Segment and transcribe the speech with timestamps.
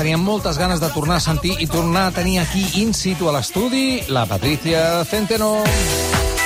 [0.00, 3.34] teníem moltes ganes de tornar a sentir i tornar a tenir aquí in situ a
[3.36, 5.50] l'estudi la Patricia Centeno.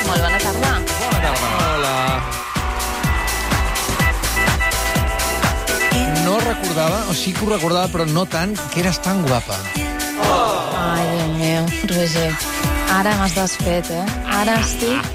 [0.08, 0.72] Molt bona tarda.
[0.98, 1.50] Bona tarda.
[1.62, 1.94] Hola.
[6.24, 9.60] No recordava, o sí que ho recordava, però no tant, que eres tan guapa.
[10.74, 12.32] Ai, Déu meu, Roger.
[12.98, 14.04] Ara m'has desfet, eh?
[14.42, 15.13] Ara estic...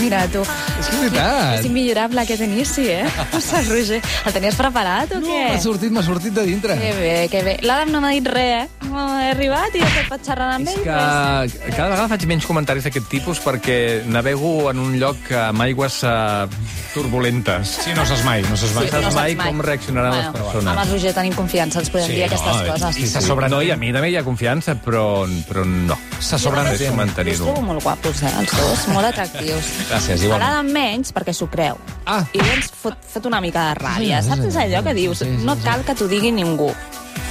[0.00, 0.40] Mira, tu.
[0.42, 1.58] És que és veritat.
[1.60, 3.04] És immillorable aquest inici, eh?
[3.38, 5.44] Ostres, Roger, el tenies preparat o No, què?
[5.54, 6.76] m'ha sortit, m'ha sortit de dintre.
[6.80, 7.54] Que bé, que bé.
[7.64, 8.83] L'Adam no m'ha dit res, eh?
[8.94, 10.82] No he arribat i de fet xerrant amb És ell.
[10.84, 11.74] que Pues...
[11.74, 16.46] cada vegada faig menys comentaris d'aquest tipus perquè navego en un lloc amb aigües uh,
[16.94, 17.72] turbulentes.
[17.84, 18.86] Sí, no saps mai, no saps mai.
[18.86, 18.92] Sí.
[18.94, 20.70] saps saps mai com reaccionaran les persones.
[20.70, 22.94] Amb el Roger tenim confiança, ens podem Sí, dir no, aquestes eh, coses.
[23.00, 23.50] sí, s'ha sobrat.
[23.50, 25.98] No, i a mi també hi ha confiança, però, però no.
[26.20, 26.80] S'ha És sobreentès.
[26.86, 29.72] Els trobo molt guapos, eh, els dos, molt atractius.
[29.90, 30.46] Gràcies, igualment.
[30.46, 31.76] L'Adam menys, perquè s'ho creu.
[32.06, 32.22] Ah.
[32.32, 34.22] I llavors fot, fot una mica de ràbia.
[34.22, 35.18] Saps sí, allò sí, que dius?
[35.18, 36.70] sí, sí, No cal que t'ho digui ningú,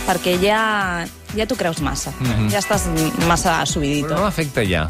[0.08, 2.14] perquè ja, ja t'ho creus massa.
[2.52, 2.88] Ja estàs
[3.28, 4.14] massa Però subidito.
[4.16, 4.88] no m'afecta ja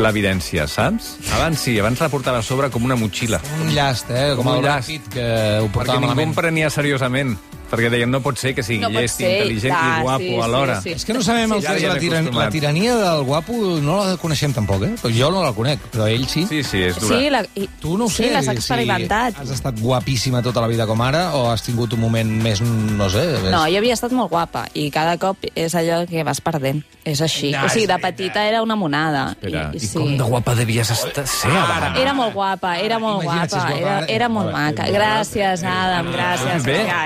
[0.00, 1.16] l'evidència, saps?
[1.36, 3.40] Abans sí, abans la portava a sobre com una motxilla.
[3.60, 4.30] Un llast, eh?
[4.36, 4.88] Com, Com un llast.
[5.12, 5.26] Que
[5.60, 6.32] ho Perquè portava ningú malament.
[6.32, 7.36] em prenia seriosament.
[7.70, 10.40] Perquè deien, no pot ser que sigui No llest, ser, intel·ligent clar, i guapo sí,
[10.44, 10.76] alhora.
[10.80, 10.94] sí, sí.
[11.00, 13.52] És que no sabem el Sí, que és ja la, tiran la tirania del guapo,
[13.82, 14.92] no la coneixem tampoc, eh?
[15.02, 16.44] Però jo no la conec, però ell sí.
[16.46, 17.18] Sí, sí, és dura.
[17.18, 19.38] Sí, la, i, Tu no ho sí, sé, l'has si experimentat.
[19.42, 23.10] has estat guapíssima tota la vida com ara o has tingut un moment més, no
[23.10, 23.24] sé...
[23.42, 23.50] Més...
[23.50, 26.84] No, jo havia estat molt guapa i cada cop és allò que vas perdent.
[27.06, 27.52] És així.
[27.54, 29.28] No, o sigui, de petita era una monada.
[29.36, 31.92] Espera, i, I, com de guapa devies estar ser ara?
[31.98, 34.86] Era molt guapa, era molt Imagina't si guapa, guapa era, era molt Vale, maca.
[34.86, 36.64] sí, Gràcies, Adam, gràcies.
[36.66, 36.80] Bé.
[36.88, 37.04] Ja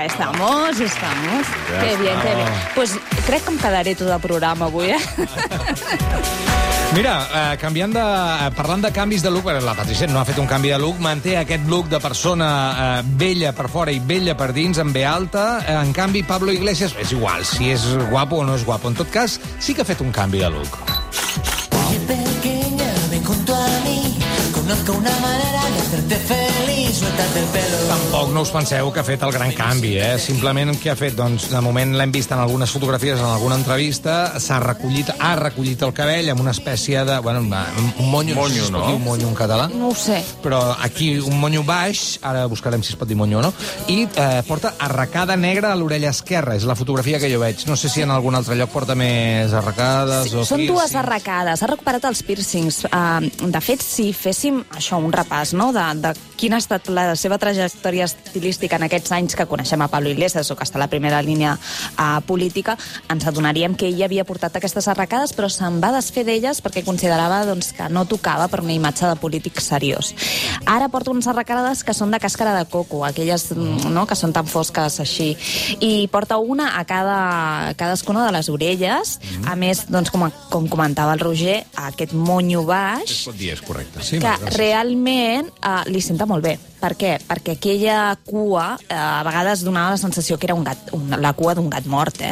[0.51, 1.47] estamos, estamos.
[1.67, 2.47] Qué bien, qué bien.
[2.75, 2.91] Pues
[3.25, 4.99] crec que em quedaré tot el programa avui, eh?
[6.95, 10.25] Mira, eh, canviant de, eh, parlant de canvis de look, perquè la Patricia no ha
[10.27, 14.01] fet un canvi de look, manté aquest look de persona eh, vella per fora i
[14.03, 15.61] vella per dins, amb B alta.
[15.63, 18.91] Eh, en canvi, Pablo Iglesias, és igual si és guapo o no és guapo.
[18.91, 20.75] En tot cas, sí que ha fet un canvi de look.
[21.87, 24.19] Oye, pequeña, ven junto a mí.
[24.51, 25.40] Conozco una manera
[26.11, 26.97] de hacerte feliz.
[27.01, 27.77] Suéltate el pelo.
[27.87, 30.17] Tampoc no us penseu que ha fet el gran canvi, eh?
[30.19, 31.15] Simplement què ha fet?
[31.15, 35.81] Doncs de moment l'hem vist en algunes fotografies, en alguna entrevista, s'ha recollit, ha recollit
[35.87, 37.17] el cabell amb una espècie de...
[37.23, 39.69] Bueno, un monyo, Monyo, no un monyo en català.
[39.71, 40.19] No ho sé.
[40.43, 43.53] però aquí un monyo baix, ara buscarem si es pot dir monyo o no,
[43.87, 47.63] i eh, porta arracada negra a l'orella esquerra, és la fotografia que jo veig.
[47.69, 50.95] No sé si en algun altre lloc porta més arracades o Són dues piercings.
[51.03, 51.63] arracades.
[51.63, 52.83] Ha recuperat els piercings.
[52.91, 57.11] Uh, de fet, si féssim això, un repàs, no?, de, de quina ha estat la
[57.19, 60.81] seva trajectòria estilística en aquests anys que coneixem a Pablo Iglesias o que està a
[60.81, 62.73] la primera línia uh, política,
[63.13, 67.43] ens adonaríem que ell havia portat aquestes arracades, però se'n va desfer d'elles perquè considerava
[67.45, 70.15] doncs, que no tocava per una imatge de polític seriós.
[70.65, 74.33] Ara porta unes arracades que són de càscara de coco, aquelles mm, no, que són
[74.33, 75.35] tan fosques així,
[75.77, 77.19] i porta una a cada,
[77.69, 79.13] a cadascuna de les orelles,
[79.45, 81.59] a més, doncs, com, com comentava el Roger,
[81.91, 84.01] aquest monyo baix, Es pot dir, és correcte.
[84.01, 84.57] Sí, que gràcies.
[84.57, 86.57] realment eh, li senta molt bé.
[86.81, 87.11] Per què?
[87.27, 91.33] Perquè aquella cua eh, a vegades donava la sensació que era un gat, un, la
[91.37, 92.23] cua d'un gat mort.
[92.25, 92.31] Eh?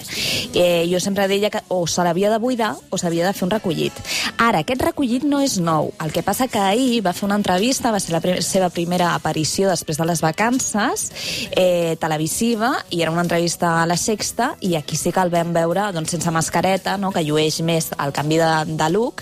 [0.57, 3.53] Eh, jo sempre deia que o se l'havia de buidar o s'havia de fer un
[3.53, 3.99] recollit.
[4.41, 5.91] Ara, aquest recollit no és nou.
[6.01, 9.13] El que passa que ahir va fer una entrevista, va ser la prim seva primera
[9.13, 11.05] aparició després de les vacances,
[11.51, 15.53] eh, televisiva, i era una entrevista a la Sexta, i aquí sí que el vam
[15.53, 17.13] veure doncs, sense mascareta, no?
[17.13, 19.21] que llueix més el canvi de, de look,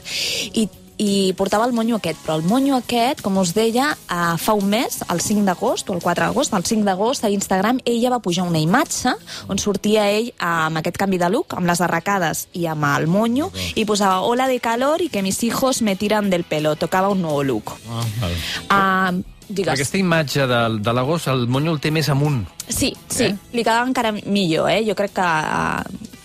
[0.54, 4.53] i i portava el monyo aquest, però el monyo aquest, com us deia, eh, fa
[4.58, 8.09] un mes, el 5 d'agost, o el 4 d'agost, el 5 d'agost, a Instagram, ella
[8.09, 9.13] va pujar una imatge
[9.47, 13.52] on sortia ell amb aquest canvi de look, amb les arracades i amb el monyo,
[13.75, 16.75] i posava hola de calor i que mis hijos me tiran del pelo.
[16.75, 17.74] Tocava un nou look.
[17.90, 18.38] Ah, val.
[18.68, 19.74] Uh, digues.
[19.74, 22.44] Aquesta imatge de, de l'agost, el monyo el té més amunt.
[22.68, 24.81] Sí, sí, li quedava encara millor, eh?
[24.88, 26.16] Jo crec que uh,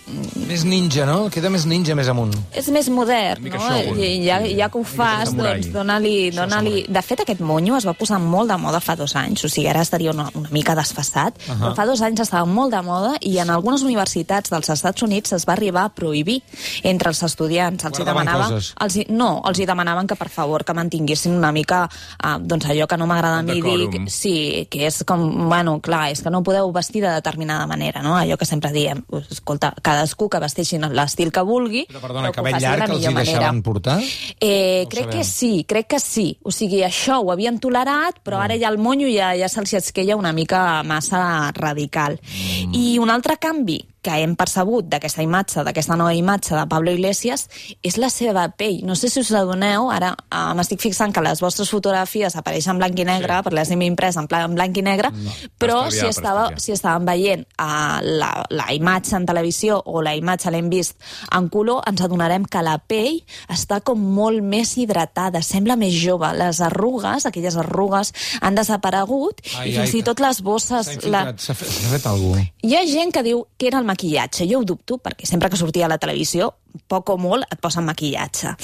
[0.47, 1.29] Més ninja, no?
[1.33, 2.33] Queda més ninja més amunt.
[2.53, 3.59] és més modern, no?
[3.59, 3.99] shogun.
[3.99, 6.31] I ja, ja que ho fas, doncs dona-li...
[6.35, 9.49] Dona de fet, aquest monyo es va posar molt de moda fa dos anys, o
[9.51, 11.59] sigui, ara estaria una, una mica desfassat, uh -huh.
[11.61, 15.33] però fa dos anys estava molt de moda i en algunes universitats dels Estats Units
[15.33, 16.41] es va arribar a prohibir
[16.83, 17.83] entre els estudiants.
[17.83, 18.73] Els hi Guardaven demanava, coses.
[18.79, 21.89] els hi, no, els hi demanaven que, per favor, que mantinguessin una mica
[22.23, 26.11] uh, doncs allò que no m'agrada a mi dir, sí, que és com, bueno, clar,
[26.11, 28.15] és que no podeu vestir de determinada manera, no?
[28.15, 29.73] Allò que sempre diem, escolta,
[30.03, 32.91] cadascú que vesteixin l'estil que vulgui, Però, perdona, que ho cabell de llarg la que
[32.97, 33.53] els hi manera.
[33.63, 33.99] portar?
[34.39, 35.17] Eh, No crec sabem.
[35.17, 36.37] que sí, crec que sí.
[36.43, 40.15] O sigui, això ho havien tolerat, però ara ja el monyo ja, ja se'ls esquella
[40.15, 42.19] una mica massa radical.
[42.21, 42.73] Mm.
[42.75, 47.47] I un altre canvi que hem percebut d'aquesta imatge, d'aquesta nova imatge de Pablo Iglesias,
[47.81, 48.81] és la seva pell.
[48.85, 52.81] No sé si us adoneu, ara uh, m'estic fixant que les vostres fotografies apareixen en
[52.81, 53.45] blanc i negre, sí.
[53.47, 56.45] perquè les hem imprès en, en blanc i negre, no, però per si, per estava,
[56.59, 60.99] si estàvem veient uh, la, la imatge en televisió o la imatge l'hem vist
[61.31, 63.21] en color, ens adonarem que la pell
[63.53, 66.27] està com molt més hidratada, sembla més jove.
[66.37, 68.11] Les arrugues, aquelles arrugues,
[68.41, 70.91] han desaparegut Ai, i fins ai, i tot les bosses...
[70.97, 71.23] S'ha La...
[71.31, 72.43] fet, fet cosa.
[72.63, 74.49] Hi ha gent que diu que era el maquillatge.
[74.49, 76.51] Jo ho dubto, perquè sempre que sortia a la televisió,
[76.89, 78.55] poc o molt et posen maquillatge.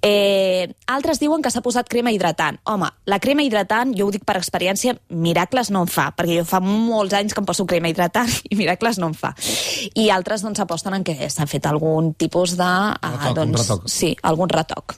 [0.00, 2.56] Eh, altres diuen que s'ha posat crema hidratant.
[2.64, 6.46] Home, la crema hidratant, jo ho dic per experiència, miracles no en fa, perquè jo
[6.48, 9.34] fa molts anys que em poso crema hidratant i miracles no en fa.
[9.94, 12.70] I altres doncs aposten en que s'ha fet algun tipus de...
[12.96, 13.88] eh, Retoc, doncs, retoc.
[13.92, 14.96] Sí, algun retoc.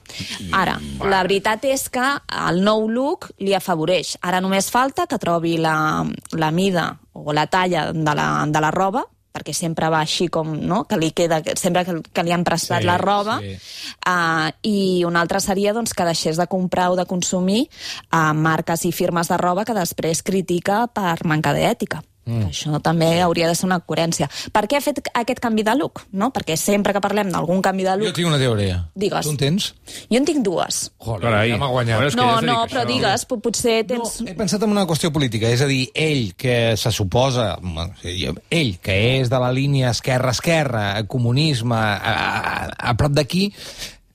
[0.55, 2.05] Ara, la veritat és que
[2.47, 4.17] el nou look li afavoreix.
[4.23, 6.05] Ara només falta que trobi la,
[6.39, 9.03] la mida o la talla de la, de la roba,
[9.33, 12.83] perquè sempre va així com, no?, que li queda, sempre que, que li han prestat
[12.83, 13.57] Sí, la roba, sí.
[14.09, 18.85] uh, i una altra seria doncs, que deixés de comprar o de consumir uh, marques
[18.85, 22.03] i firmes de roba que després critica per manca d'ètica.
[22.25, 22.45] Mm.
[22.53, 24.29] Això també hauria de ser una coherència.
[24.55, 26.05] Per què ha fet aquest canvi de look?
[26.13, 26.29] No?
[26.35, 28.15] Perquè sempre que parlem d'algun canvi de Jo look...
[28.15, 28.77] tinc una teoria.
[28.95, 29.27] Digues.
[29.27, 29.67] Tu en tens?
[30.07, 30.83] Jo en tinc dues.
[31.03, 31.51] Joder, Carai.
[31.51, 32.15] ja m'ha guanyat.
[32.15, 32.91] No, ja no, a però això.
[32.93, 34.21] digues, po- potser tens...
[34.23, 37.57] No, he pensat en una qüestió política, és a dir, ell, que se suposa,
[38.05, 43.49] ell, que és de la línia esquerra-esquerra, comunisme, a, a, a prop d'aquí,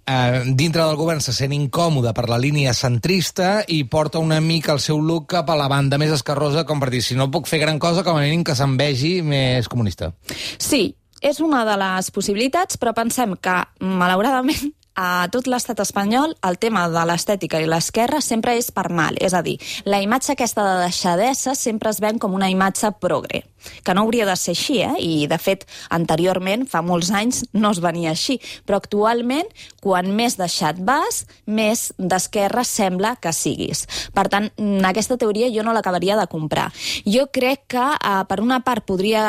[0.07, 4.74] eh, dintre del govern se sent incòmode per la línia centrista i porta una mica
[4.74, 7.50] el seu look cap a la banda més escarrosa, com per dir, si no puc
[7.50, 10.13] fer gran cosa, com a mínim que se'n vegi més comunista.
[10.57, 16.57] Sí, és una de les possibilitats, però pensem que, malauradament, a tot l'estat espanyol el
[16.57, 19.15] tema de l'estètica i l'esquerra sempre és per mal.
[19.21, 19.55] És a dir,
[19.85, 23.44] la imatge aquesta de deixadesa sempre es ven com una imatge progre,
[23.85, 24.95] que no hauria de ser així, eh?
[24.97, 28.39] I, de fet, anteriorment, fa molts anys, no es venia així.
[28.65, 29.47] Però actualment,
[29.83, 33.85] quan més deixat vas, més d'esquerra sembla que siguis.
[34.17, 34.49] Per tant,
[34.89, 36.71] aquesta teoria jo no l'acabaria de comprar.
[37.05, 39.25] Jo crec que, eh, per una part, podria...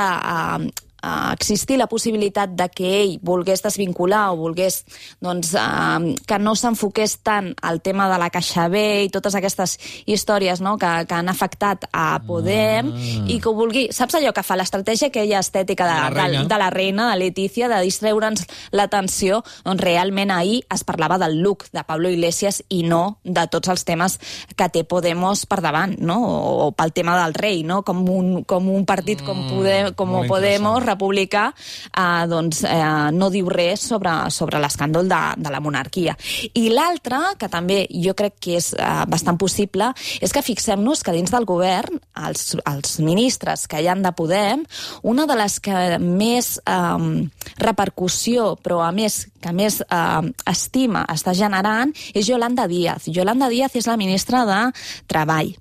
[0.64, 4.82] Eh, uh, existir la possibilitat de que ell volgués desvincular o volgués
[5.24, 9.78] doncs, uh, que no s'enfoqués tant al tema de la Caixa B i totes aquestes
[10.06, 10.76] històries no?
[10.78, 13.24] que, que han afectat a Podem ah.
[13.30, 13.88] i que ho vulgui...
[13.94, 16.42] Saps allò que fa l'estratègia aquella estètica de, La reina.
[16.42, 18.44] de, de la reina, de Letícia, de distreure'ns
[18.76, 19.42] l'atenció?
[19.64, 23.84] Doncs realment ahir es parlava del look de Pablo Iglesias i no de tots els
[23.88, 24.18] temes
[24.56, 26.18] que té Podemos per davant, no?
[26.24, 27.82] O, o pel tema del rei, no?
[27.86, 31.52] Com un, com un partit com, Podem, com Podemos, republicà,
[31.96, 36.16] eh, doncs eh, no diu res sobre, sobre l'escàndol de, de la monarquia.
[36.54, 41.14] I l'altre, que també jo crec que és eh, bastant possible, és que fixem-nos que
[41.14, 44.64] dins del govern, els, els ministres que hi han de Podem,
[45.02, 47.28] una de les que més eh,
[47.58, 53.06] repercussió, però a més que més eh, estima està generant, és Yolanda Díaz.
[53.06, 54.60] Yolanda Díaz és la ministra de
[55.06, 55.54] Treball.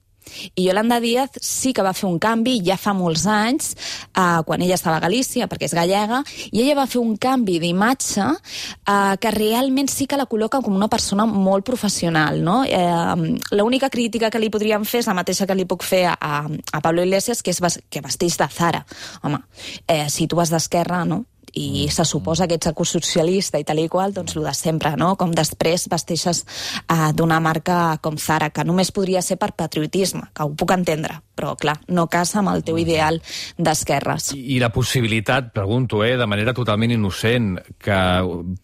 [0.56, 3.74] I Yolanda Díaz sí que va fer un canvi ja fa molts anys,
[4.14, 7.60] eh, quan ella estava a Galícia, perquè és gallega, i ella va fer un canvi
[7.64, 12.42] d'imatge eh, que realment sí que la col·loca com una persona molt professional.
[12.44, 12.64] No?
[12.64, 16.44] Eh, L'única crítica que li podríem fer és la mateixa que li puc fer a,
[16.48, 18.86] a Pablo Iglesias, que és que vesteix de Zara.
[19.24, 19.42] Home,
[19.88, 21.26] eh, si tu vas d'esquerra, no?
[21.54, 25.16] I se suposa que ets ecosocialista i tal i qual, doncs el de sempre, no?
[25.20, 26.44] Com després vesteixes
[26.88, 31.22] uh, d'una marca com Zara, que només podria ser per patriotisme, que ho puc entendre,
[31.38, 33.22] però clar, no casa amb el teu ideal
[33.58, 34.34] d'esquerres.
[34.36, 38.00] I la possibilitat, pregunto, eh, de manera totalment innocent, que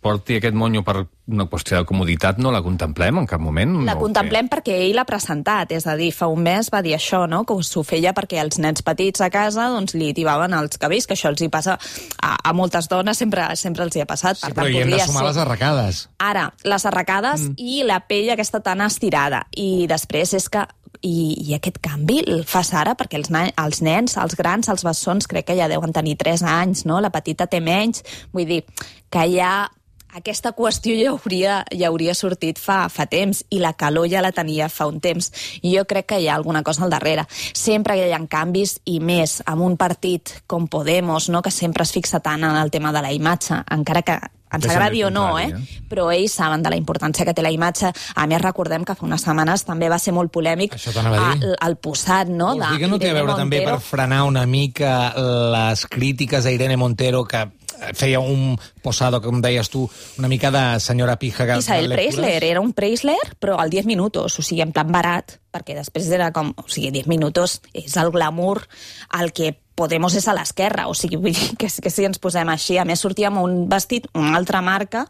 [0.02, 3.78] porti aquest monyo per una qüestió de comoditat, no la contemplem en cap moment?
[3.88, 6.98] La o contemplem perquè ell l'ha presentat, és a dir, fa un mes va dir
[6.98, 7.44] això, no?
[7.48, 11.16] que s'ho feia perquè els nens petits a casa doncs, li tibaven els cabells, que
[11.16, 14.42] això els hi passa a, a moltes dones, sempre, sempre els hi ha passat.
[14.42, 16.04] Sí, però hi hem de podria sumar ser- les arracades.
[16.20, 17.56] Ara, les arracades mm.
[17.58, 19.46] i la pell aquesta tan estirada.
[19.56, 20.68] I després és que
[21.02, 25.28] i, i aquest canvi el fa Sara perquè els, els nens, els grans, els bessons
[25.28, 27.02] crec que ja deuen tenir 3 anys, no?
[27.02, 28.04] La petita té menys.
[28.34, 28.62] Vull dir,
[29.12, 29.54] que ja
[30.14, 34.32] aquesta qüestió ja hauria, ja hauria sortit fa, fa temps i la calor ja la
[34.32, 35.32] tenia fa un temps.
[35.66, 37.26] I jo crec que hi ha alguna cosa al darrere.
[37.54, 41.42] Sempre hi ha canvis i més amb un partit com Podemos, no?
[41.42, 44.20] que sempre es fixa tant en el tema de la imatge, encara que
[44.54, 45.82] ens Deixa'm agradi o el no, contrari, eh?
[45.90, 47.92] però ells saben de la importància que té la imatge.
[48.16, 52.30] A més, recordem que fa unes setmanes també va ser molt polèmic el, el posat,
[52.30, 52.54] no?
[52.54, 54.94] Vols dir que no té a Irene veure també per frenar una mica
[55.54, 57.48] les crítiques a Irene Montero que
[57.94, 61.46] feia un posado, com deies tu, una mica de senyora pija.
[61.46, 61.96] que- Isabel de?
[61.96, 66.08] Preisler, era un Preisler, però al 10 minuts, o sigui, en plan barat, perquè després
[66.10, 68.68] era com, o sigui, 10 minuts és el glamour
[69.10, 72.50] al que Podemos és a l'esquerra, o sigui, vull dir que, que si ens posem
[72.54, 72.78] així.
[72.78, 75.06] A més, sortia amb un vestit, una altra marca,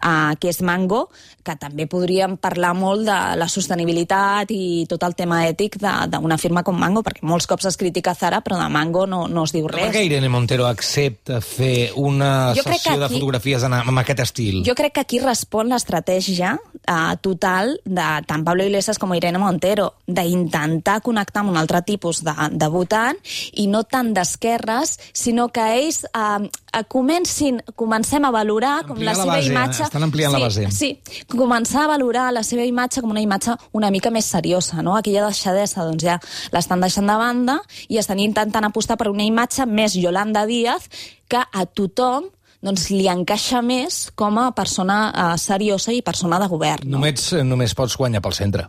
[0.00, 1.08] eh, que és Mango,
[1.46, 6.64] que també podríem parlar molt de la sostenibilitat i tot el tema ètic d'una firma
[6.66, 9.68] com Mango, perquè molts cops es critica Zara, però de Mango no, no es diu
[9.68, 9.92] Per res.
[9.94, 14.24] què Irene Montero accepta fer una Jo sessió que de aquí- fotografies en, amb aquest
[14.24, 14.62] estil?
[14.66, 19.92] Jo crec que aquí respon l'estratègia eh, total de tant Pablo Iglesias com Irene Montero,
[20.08, 23.18] d'intentar connectar amb un altre tipus de, de votant
[23.54, 29.12] i no tant d'esquerres, sinó que ells eh, eh, comencin, comencem a valorar com la
[29.12, 29.82] la seva base, imatge...
[29.88, 30.68] estan ampliant sí, la base.
[30.74, 30.90] Sí,
[31.32, 34.96] començar a valorar la seva imatge com una imatge una mica més seriosa, no?
[34.96, 36.20] Aquella deixadesa, doncs ja
[36.54, 37.58] l'estan deixant de banda
[37.88, 40.90] i estan intentant apostar per una imatge més Yolanda Díaz
[41.28, 42.30] que a tothom
[42.66, 46.88] doncs, li encaixa més com a persona eh, seriosa i persona de govern.
[46.88, 46.98] No?
[46.98, 48.66] Només, només pots guanyar pel centre.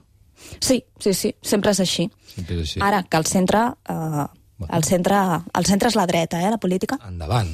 [0.60, 2.08] Sí, sí, sí, sempre és així.
[2.34, 2.82] Sempre és així.
[2.84, 4.26] Ara, que el centre, eh,
[4.70, 5.16] el centre,
[5.54, 6.98] el centre és la dreta, eh, la política.
[7.08, 7.50] Endavant.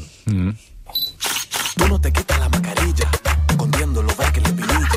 [1.75, 3.09] Tú no te quitas la mascarilla,
[3.49, 4.89] escondiendo lo que le pililla.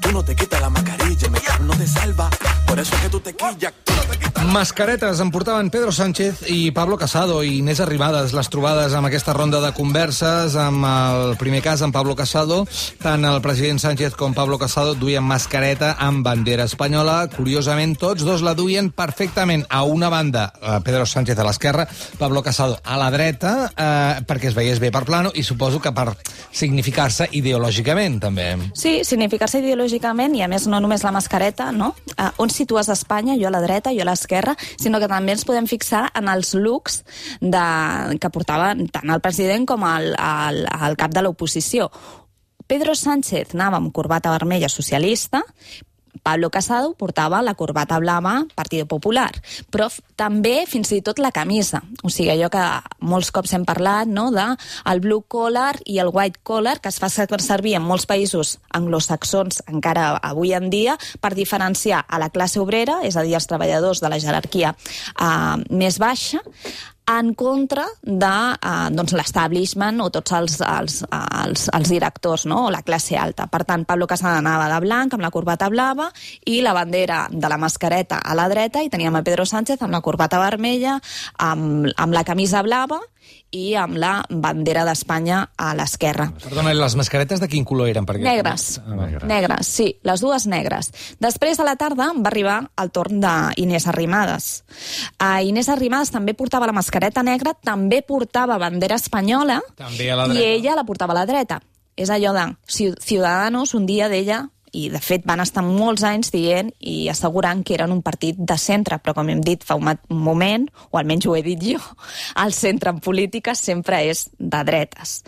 [0.00, 2.30] Tú no te quitas la mascarilla, me no te salva.
[2.72, 3.74] Por eso es que tú te quillas.
[3.84, 3.92] Quitas.
[4.46, 9.32] Mascaretes en portaven Pedro Sánchez i Pablo Casado i Inés Arribades, les trobades amb aquesta
[9.32, 12.66] ronda de converses, amb el primer cas, amb Pablo Casado,
[13.00, 17.28] tant el president Sánchez com Pablo Casado duien mascareta amb bandera espanyola.
[17.32, 21.86] Curiosament, tots dos la duien perfectament a una banda, eh, Pedro Sánchez a l'esquerra,
[22.18, 25.92] Pablo Casado a la dreta, eh, perquè es veiés bé per plano i suposo que
[25.92, 26.16] per
[26.50, 28.56] significar-se ideològicament, també.
[28.74, 31.94] Sí, significar-se ideològicament i, a més, no només la mascareta, no?
[32.18, 33.36] Uh, on situes Espanya?
[33.40, 36.54] Jo a la dreta, jo a l'esquerra, sinó que també ens podem fixar en els
[36.54, 37.02] looks
[37.40, 37.66] de,
[38.22, 41.90] que portava tant el president com el, el, el cap de l'oposició.
[42.70, 45.42] Pedro Sánchez anava amb corbata vermella socialista,
[46.22, 49.30] Pablo Casado portava la corbata blava Partido Popular,
[49.72, 51.82] però també fins i tot la camisa.
[52.04, 52.62] O sigui, allò que
[53.00, 54.44] molts cops hem parlat, no?, de
[54.92, 59.62] el blue collar i el white collar, que es fa servir en molts països anglosaxons
[59.66, 64.02] encara avui en dia per diferenciar a la classe obrera, és a dir, els treballadors
[64.02, 66.42] de la jerarquia eh, més baixa,
[67.06, 72.66] en contra de eh, doncs, l'establishment o tots els, els, els, els directors no?
[72.66, 73.48] o la classe alta.
[73.50, 76.10] Per tant, Pablo Casado anava de blanc amb la corbata blava
[76.46, 79.94] i la bandera de la mascareta a la dreta i teníem a Pedro Sánchez amb
[79.94, 80.98] la corbata vermella,
[81.38, 83.00] amb, amb la camisa blava
[83.52, 86.30] i amb la bandera d'Espanya a l'esquerra.
[86.42, 88.06] Perdona, les mascaretes de quin color eren?
[88.08, 88.22] Perquè...
[88.24, 88.80] Negres.
[88.86, 89.08] Ah, va.
[89.28, 90.88] Negres, sí, les dues negres.
[91.20, 94.64] Després, a la tarda, va arribar el torn d'Inés Arrimadas.
[95.20, 100.26] Uh, Inés Arrimadas també portava la mascareta negra, també portava bandera espanyola També a la
[100.30, 100.48] i dreta.
[100.56, 101.60] ella la portava a la dreta.
[101.94, 106.32] És allò de Ciu- Ciudadanos, un dia d'ella, i de fet van estar molts anys
[106.32, 109.90] dient i assegurant que eren un partit de centre, però com hem dit fa un
[110.08, 111.80] moment, o almenys ho he dit jo,
[112.44, 115.20] el centre en política sempre és de dretes.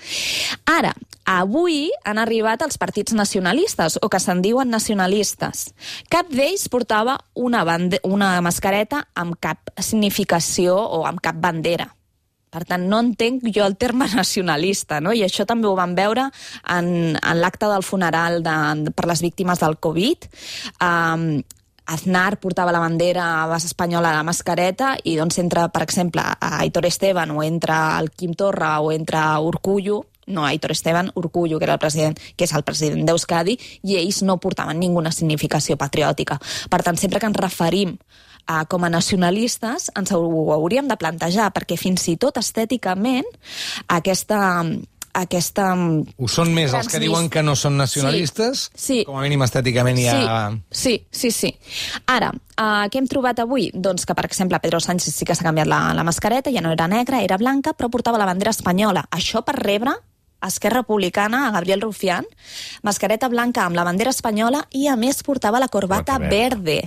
[0.70, 0.94] Ara,
[1.28, 5.68] avui han arribat els partits nacionalistes, o que se'n diuen nacionalistes.
[6.12, 7.64] Cap d'ells portava una,
[8.04, 11.90] una mascareta amb cap significació o amb cap bandera.
[12.54, 15.12] Per tant, no entenc jo el terme nacionalista, no?
[15.12, 16.28] I això també ho vam veure
[16.70, 20.30] en, en l'acte del funeral de, per les víctimes del Covid.
[20.78, 21.42] Um,
[21.84, 26.22] Aznar portava la bandera a base espanyola de la mascareta i doncs entra, per exemple,
[26.24, 31.58] a Aitor Esteban o entra el Quim Torra o entra Urcullo, no Aitor Esteban, Urcullo,
[31.58, 35.76] que era el president, que és el president d'Euskadi, i ells no portaven ninguna significació
[35.76, 36.38] patriòtica.
[36.70, 37.98] Per tant, sempre que ens referim
[38.46, 43.28] a, com a nacionalistes, ens ho, ho hauríem de plantejar, perquè fins i tot estèticament
[43.92, 44.40] aquesta,
[45.14, 48.68] aquesta Ho són més els que diuen que no són nacionalistes?
[48.74, 48.98] Sí, sí.
[49.06, 50.16] Com a mínim estèticament hi ha...
[50.70, 51.52] Sí, sí, sí.
[51.52, 51.52] sí.
[52.10, 53.70] Ara, uh, què hem trobat avui?
[53.74, 56.74] Doncs que, per exemple, Pedro Sánchez sí que s'ha canviat la, la mascareta, ja no
[56.74, 59.06] era negra, era blanca, però portava la bandera espanyola.
[59.14, 59.94] Això per rebre
[60.44, 62.26] Esquerra Republicana, a Gabriel Rufián,
[62.82, 66.82] mascareta blanca amb la bandera espanyola i, a més, portava la corbata verde.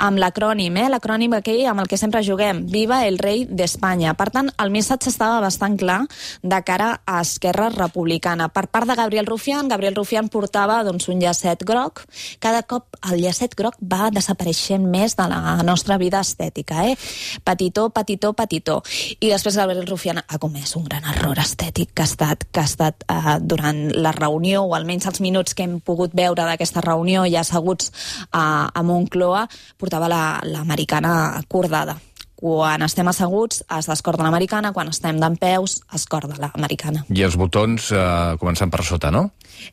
[0.00, 0.88] Amb l'acrònim, eh?
[0.90, 4.12] l'acrònim aquell amb el que sempre juguem, Viva el rei d'Espanya.
[4.18, 6.00] Per tant, el missatge estava bastant clar
[6.42, 8.48] de cara a Esquerra Republicana.
[8.52, 12.02] Per part de Gabriel Rufián, Gabriel Rufián portava doncs, un llacet groc.
[12.42, 16.84] Cada cop el llacet groc va desapareixent més de la nostra vida estètica.
[16.90, 16.96] Eh?
[17.44, 18.80] Petitó, petitó, petitó.
[19.20, 22.68] I després Gabriel Rufián ha comès un gran error estètic que ha estat, que ha
[22.68, 27.24] estat eh, durant la reunió, o almenys els minuts que hem pogut veure d'aquesta reunió
[27.30, 27.92] ja asseguts
[28.32, 28.82] a, a
[29.20, 29.46] Moncloa,
[29.76, 31.98] portava la- l'americana cordada
[32.40, 37.04] quan estem asseguts es descorda l'americana, quan estem d'en peus es corda l'americana.
[37.12, 38.00] I els botons eh,
[38.40, 39.28] començant per sota, no?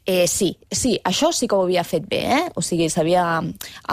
[0.05, 2.43] Eh, sí, sí, això sí que ho havia fet bé, eh?
[2.59, 3.39] O sigui, sabia...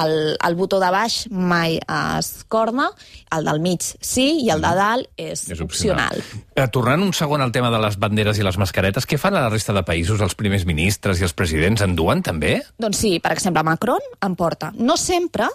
[0.03, 2.89] El, el botó de baix mai es corda,
[3.37, 6.19] el del mig sí, i el de dalt és, És opcional.
[6.19, 6.43] opcional.
[6.57, 9.45] Eh, tornant un segon al tema de les banderes i les mascaretes, què fan a
[9.45, 10.21] la resta de països?
[10.25, 12.57] Els primers ministres i els presidents en duen també?
[12.83, 14.73] Doncs sí, per exemple, Macron en porta.
[14.75, 15.47] No sempre,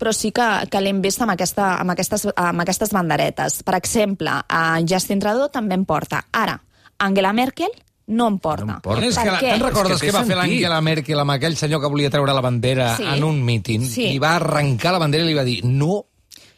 [0.00, 3.60] però sí que, que l'hem vist amb, aquesta, amb, aquestes, amb aquestes banderetes.
[3.62, 6.24] Per exemple, a Justin Trudeau també en porta.
[6.32, 6.56] Ara,
[7.04, 7.70] Angela Merkel
[8.10, 8.64] no en porta.
[8.66, 9.04] No en porta.
[9.06, 9.50] És Per que, la- què?
[9.52, 10.40] te'n recordes És que que, va fer sentit.
[10.56, 13.04] l'Angela Merkel amb aquell senyor que volia treure la bandera Sí.
[13.06, 13.84] en un míting?
[13.86, 14.08] Sí.
[14.14, 16.06] I va arrencar la bandera i li va dir no,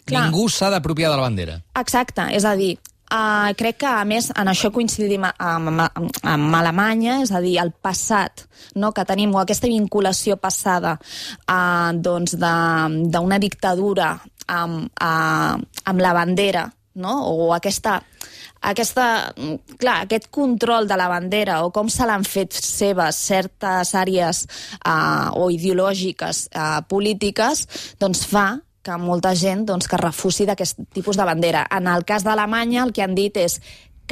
[0.07, 0.25] Clar.
[0.25, 1.59] ningú s'ha d'apropiar de la bandera.
[1.79, 2.79] Exacte, és a dir,
[3.13, 7.59] Uh, crec que, a més, en això coincidim amb, amb, amb Alemanya, és a dir,
[7.61, 8.47] el passat
[8.81, 14.15] no, que tenim, o aquesta vinculació passada uh, doncs d'una dictadura
[14.49, 15.61] amb, uh,
[15.93, 16.65] amb la bandera,
[17.05, 17.19] no?
[17.29, 18.01] o aquesta
[18.63, 19.05] aquesta,
[19.77, 24.45] clar, aquest control de la bandera o com se l'han fet seves certes àrees
[24.87, 27.67] uh, o ideològiques uh, polítiques,
[28.01, 28.53] doncs fa
[28.83, 31.67] que molta gent doncs, que refusi d'aquest tipus de bandera.
[31.71, 33.61] En el cas d'Alemanya el que han dit és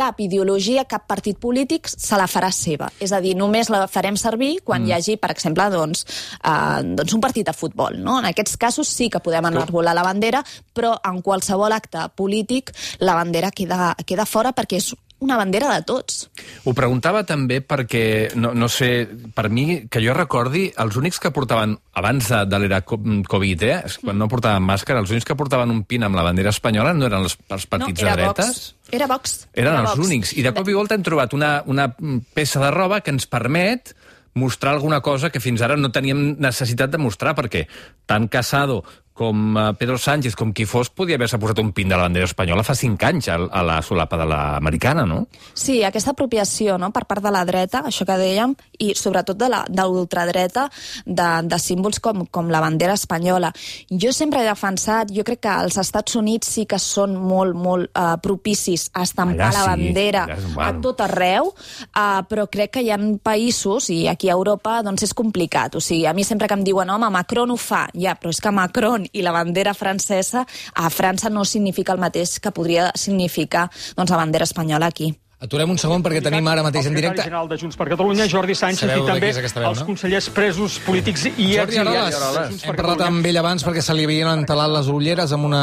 [0.00, 2.88] cap ideologia, cap partit polític se la farà seva.
[3.02, 4.88] És a dir, només la farem servir quan mm.
[4.88, 6.06] hi hagi, per exemple, doncs,
[6.40, 7.98] eh, doncs un partit de futbol.
[8.00, 8.18] No?
[8.20, 13.18] En aquests casos sí que podem enarbolar la bandera, però en qualsevol acte polític la
[13.18, 16.30] bandera queda, queda fora perquè és una bandera de tots.
[16.64, 21.30] Ho preguntava també perquè, no, no sé, per mi, que jo recordi, els únics que
[21.36, 22.98] portaven, abans de, de l'era co-
[23.28, 26.50] Covid, eh, quan no portaven màscara, els únics que portaven un pin amb la bandera
[26.54, 28.46] espanyola no eren els, els partits no, de dretes?
[28.48, 28.92] Vox.
[28.96, 29.36] Era Vox.
[29.52, 30.06] Eren era els Vox.
[30.08, 30.32] únics.
[30.40, 31.90] I de cop i volta hem trobat una, una
[32.34, 33.92] peça de roba que ens permet
[34.40, 37.64] mostrar alguna cosa que fins ara no teníem necessitat de mostrar, perquè
[38.06, 41.96] tant Casado com eh, Pedro Sánchez, com qui fos, podia haver-se posat un pin de
[41.96, 43.36] la bandera espanyola fa cinc anys a,
[43.66, 45.26] la solapa de l'americana, no?
[45.52, 49.48] Sí, aquesta apropiació no, per part de la dreta, això que dèiem, i sobretot de
[49.52, 50.68] la- de l'ultradreta,
[51.04, 53.52] de, de símbols com, com la bandera espanyola.
[53.90, 57.90] Jo sempre he defensat, jo crec que els Estats Units sí que són molt, molt
[57.92, 60.24] uh, propicis a estampar Allà la sí, bandera
[60.64, 65.04] a tot arreu, uh, però crec que hi ha països, i aquí a Europa doncs
[65.04, 65.76] és complicat.
[65.76, 68.40] O sigui, a mi sempre que em diuen, home, Macron ho fa, ja, però és
[68.40, 73.68] que Macron i la bandera francesa a França no significa el mateix que podria significar
[73.96, 75.14] doncs, la bandera espanyola aquí.
[75.40, 77.22] Aturem un segon perquè tenim ara mateix en el directe...
[77.22, 79.86] secretari general de Junts per Catalunya, Jordi Sánchez, Sabeu i també veu, els no?
[79.88, 84.04] consellers presos polítics i Jordi Aroles, exiliats hem parlat amb ell abans perquè se li
[84.04, 85.62] havien entelat les ulleres amb una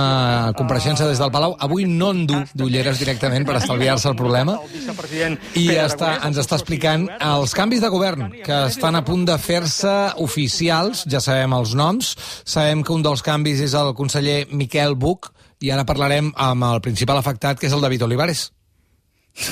[0.58, 1.54] compareixença des del Palau.
[1.62, 4.58] Avui no en du d'ulleres directament per estalviar-se el problema.
[4.58, 9.30] El I està, ens el està explicant els canvis de govern que estan a punt
[9.30, 12.16] de fer-se oficials, ja sabem els noms,
[12.50, 15.30] sabem que un dels canvis és el conseller Miquel Buch,
[15.62, 18.48] i ara parlarem amb el principal afectat, que és el David Olivares.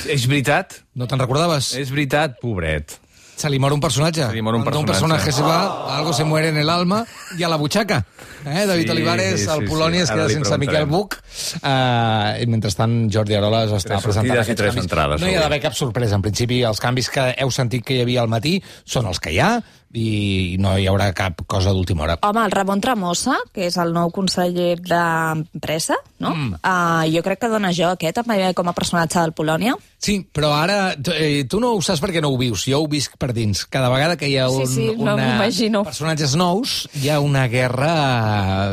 [0.10, 0.80] És veritat?
[0.98, 1.74] No te'n recordaves?
[1.78, 3.00] És veritat, pobret.
[3.36, 4.24] Se li mor un personatge.
[4.24, 5.32] Se li mor un Cuando un personatge.
[5.36, 7.06] se va, algo se muere en el alma
[7.38, 8.06] y a la buchaca.
[8.46, 8.66] Eh?
[8.66, 10.04] David Sí, Olivares, sí, el sí, Polònia, sí.
[10.04, 10.86] es queda sense Miquel.
[10.86, 11.18] Buch.
[11.62, 14.86] Uh, I mentrestant, Jordi Aroles està Tres presentant i aquests tres canvis.
[14.88, 16.16] entrades, No hi ha d'haver cap sorpresa.
[16.16, 19.36] En principi, els canvis que heu sentit que hi havia al matí són els que
[19.36, 19.58] hi ha
[19.96, 22.20] i no hi haurà cap cosa d'última hora.
[22.28, 26.34] Home, el Ramon Tremosa, que és el nou conseller d'Empresa, no?
[26.36, 26.60] Mm.
[26.62, 28.22] Uh, jo crec que dona jo aquest
[28.56, 29.76] com a personatge del Polònia.
[30.06, 32.88] Sí, però ara tu, eh, tu no ho saps perquè no ho vius, jo ho
[32.88, 33.64] visc per dins.
[33.72, 35.48] Cada vegada que hi ha Sí, un, sí, no una,
[35.88, 37.90] personatges nous, hi ha una guerra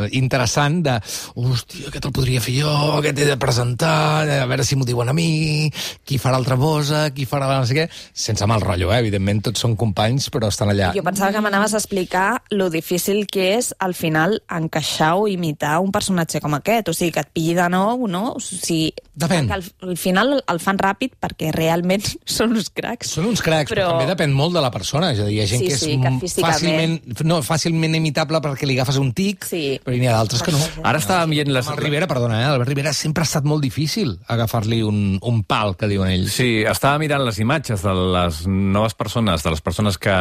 [0.05, 4.67] eh, interessant de hòstia, aquest el podria fer jo, aquest he de presentar, a veure
[4.67, 5.71] si m'ho diuen a mi,
[6.05, 9.01] qui farà el Tremosa, qui farà no sé què, sense mal rotllo, eh?
[9.01, 10.93] evidentment tots són companys, però estan allà.
[10.97, 15.79] Jo pensava que m'anaves a explicar lo difícil que és al final encaixar o imitar
[15.85, 16.89] un personatge com aquest.
[16.89, 18.33] O sigui, que et pilli de nou, no?
[18.37, 19.45] O sigui, Depèn.
[19.51, 22.01] Que al, al final el fan ràpid perquè realment
[22.39, 23.11] són uns cracs.
[23.19, 23.91] Són uns cracs, però...
[23.91, 25.13] però també depèn molt de la persona.
[25.13, 27.97] És a dir, hi ha gent Sí, que és sí, que físicament- fàcilment, no, fàcilment
[27.99, 29.63] imitable perquè li agafes un tic, Sí.
[29.85, 30.61] però n'hi ha d'altres que no.
[30.83, 31.69] Ara estàvem veient les...
[31.69, 32.49] El Rivera, perdona, eh?
[32.55, 36.33] Albert Rivera sempre ha estat molt difícil agafar-li un, un pal, que diuen ells.
[36.41, 40.17] Sí, estava mirant les imatges de les noves persones, de les persones que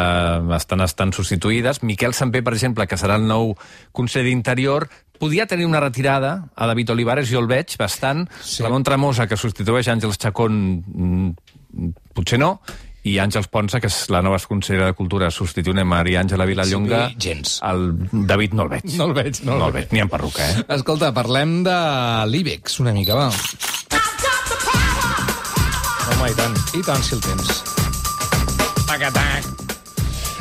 [0.58, 1.82] estan, estan substituïdes.
[1.84, 3.56] Miquel Sampé, per exemple, que serà el nou
[3.91, 4.88] conseller d'Interior,
[5.22, 8.26] podia tenir una retirada a David Olivares, jo el veig bastant.
[8.41, 8.63] Sí.
[8.63, 12.56] Ramon Tremosa, que substitueix Àngels Chacón, mm, potser no,
[13.04, 17.08] i Àngels Ponsa, que és la nova consellera de Cultura, substituint a Maria Àngela Vilallonga.
[17.10, 17.60] Sí, gens.
[17.65, 17.96] El
[18.30, 18.86] David no el veig.
[18.98, 19.88] No el veig, no el no el veig.
[19.88, 20.65] veig, ni en perruca, eh?
[20.78, 21.78] Escolta, parlem de
[22.30, 23.30] l'IBEX una mica, va.
[26.12, 26.62] Home, i tant.
[26.78, 27.63] I tant, si el tens.
[28.86, 29.51] Pacatac.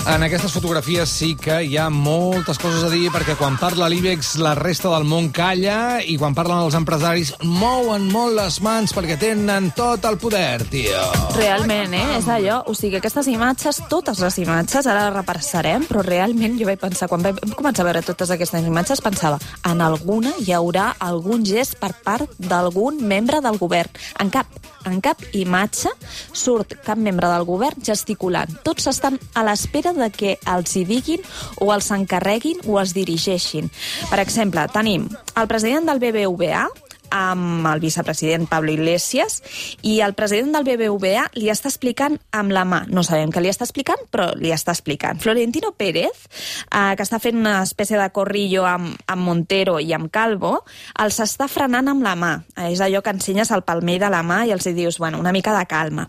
[0.09, 4.33] En aquestes fotografies sí que hi ha moltes coses a dir, perquè quan parla l'IBEX
[4.41, 9.19] la resta del món calla i quan parlen els empresaris mouen molt les mans perquè
[9.21, 11.03] tenen tot el poder, tio.
[11.37, 12.07] Realment, eh?
[12.17, 12.63] És allò.
[12.71, 17.11] O sigui, aquestes imatges, totes les imatges, ara les repassarem, però realment jo vaig pensar,
[17.11, 21.77] quan vam començar a veure totes aquestes imatges, pensava, en alguna hi haurà algun gest
[21.81, 23.93] per part d'algun membre del govern.
[24.21, 24.49] En cap,
[24.89, 25.93] en cap imatge
[26.33, 28.57] surt cap membre del govern gesticulant.
[28.65, 31.25] Tots estan a l'espera de que els hi diguin
[31.59, 33.71] o els encarreguin o els dirigeixin.
[34.11, 36.69] Per exemple, tenim el president del BBVA,
[37.11, 39.41] amb el vicepresident Pablo Iglesias
[39.83, 42.85] i el president del BBVA li està explicant amb la mà.
[42.89, 45.21] No sabem què li està explicant, però li està explicant.
[45.21, 46.27] Florentino Pérez,
[46.71, 50.61] eh, que està fent una espècie de corrillo amb, amb Montero i amb Calvo,
[51.03, 52.33] els està frenant amb la mà.
[52.57, 55.33] Eh, és allò que ensenyes al palmer de la mà i els dius, bueno, una
[55.33, 56.09] mica de calma.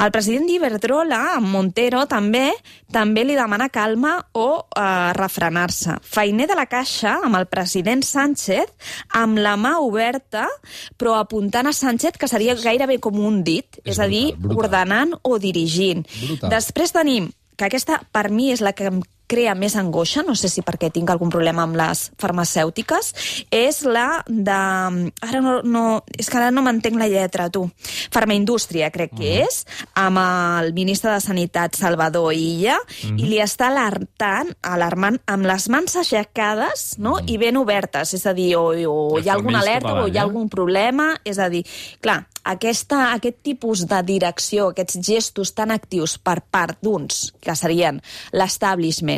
[0.00, 2.48] El president d'Iberdrola, amb Montero, també
[2.92, 5.98] també li demana calma o eh, refrenar-se.
[6.02, 8.72] Feiner de la Caixa, amb el president Sánchez,
[9.18, 10.37] amb la mà oberta,
[10.98, 14.48] però apuntant a Sánchez, que seria gairebé com un dit, és, És a dir, brutal,
[14.48, 14.64] brutal.
[14.64, 16.04] ordenant o dirigint.
[16.26, 16.50] Brutal.
[16.54, 20.50] Després tenim que aquesta, per mi, és la que em crea més angoixa, no sé
[20.50, 23.12] si perquè tinc algun problema amb les farmacèutiques,
[23.54, 24.58] és la de...
[25.28, 25.84] Ara no, no,
[26.16, 27.66] és que ara no m'entenc la lletra, tu.
[28.14, 29.60] Farmaindústria, crec que és,
[30.00, 35.98] amb el ministre de Sanitat, Salvador Illa, i li està alertant, alarmant amb les mans
[36.00, 37.18] aixecades no?
[37.26, 40.22] i ben obertes, és a dir, o, o hi ha alguna alerta o hi ha
[40.22, 40.26] eh?
[40.26, 41.64] algun problema, és a dir,
[42.04, 47.98] clar, aquesta, aquest tipus de direcció, aquests gestos tan actius per part d'uns, que serien
[48.32, 49.17] l'establishment,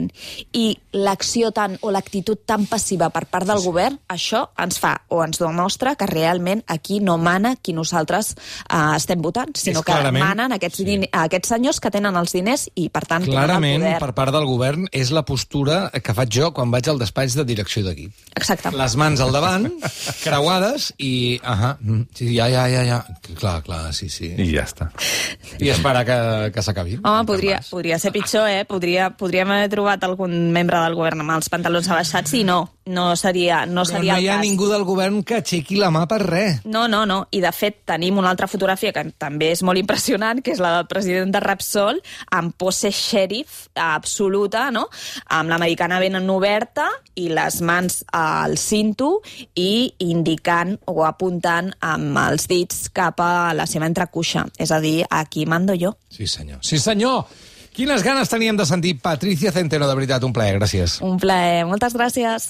[0.56, 5.20] i l'acció tan o l'actitud tan passiva per part del govern, això ens fa o
[5.24, 9.92] ens demostra que realment aquí no mana qui nosaltres eh, estem votant, sinó És que
[9.92, 10.98] clarament- manen aquests, sí.
[11.12, 14.06] aquests senyors que tenen els diners i, per tant, Clarament, tenen el poder.
[14.06, 17.44] per part del govern, és la postura que faig jo quan vaig al despatx de
[17.44, 18.08] direcció d'aquí.
[18.36, 18.70] Exacte.
[18.76, 19.66] Les mans al davant,
[20.24, 21.40] creuades, i...
[21.42, 22.98] Ahà, mm, sí, ja, ja, ja, ja.
[23.38, 24.30] Clar, clar, sí, sí.
[24.38, 24.90] I ja està.
[25.58, 26.18] I esperar que,
[26.54, 26.98] que s'acabi.
[27.02, 28.62] Home, podria, podria ser pitjor, eh?
[28.68, 33.16] Podria, podríem haver trobat algun membre del govern amb els pantalons abaixats i no, no
[33.16, 34.44] seria, no Però seria no el hi ha cas.
[34.46, 36.60] ningú del govern que aixequi la mà per res.
[36.64, 37.26] No, no, no.
[37.30, 40.72] I, de fet, tenim una altra fotografia que també és molt impressionant, que és la
[40.76, 42.00] del president de Repsol,
[42.30, 44.86] amb pose sheriff absoluta, no?
[45.28, 46.88] amb l'americana ben oberta
[47.20, 49.20] i les mans al cinto
[49.54, 54.46] i indicant o apuntant amb els dits cap a la seva entrecuixa.
[54.58, 55.96] És a dir, aquí mando jo.
[56.08, 56.58] Sí, senyor.
[56.62, 57.24] Sí, senyor!
[57.80, 60.98] Quines ganes teníem de sentir Patricia Centeno, de veritat, un plaer, gràcies.
[61.00, 61.62] Un plaer.
[61.64, 62.36] Moltes gràcies.